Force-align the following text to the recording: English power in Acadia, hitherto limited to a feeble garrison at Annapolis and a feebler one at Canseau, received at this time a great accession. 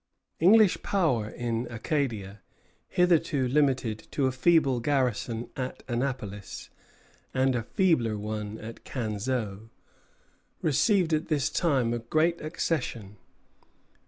English 0.39 0.81
power 0.81 1.29
in 1.29 1.67
Acadia, 1.69 2.41
hitherto 2.89 3.47
limited 3.47 4.07
to 4.09 4.25
a 4.25 4.31
feeble 4.31 4.79
garrison 4.79 5.51
at 5.55 5.83
Annapolis 5.87 6.71
and 7.35 7.53
a 7.55 7.61
feebler 7.61 8.17
one 8.17 8.57
at 8.57 8.83
Canseau, 8.83 9.69
received 10.63 11.13
at 11.13 11.27
this 11.27 11.51
time 11.51 11.93
a 11.93 11.99
great 11.99 12.41
accession. 12.41 13.17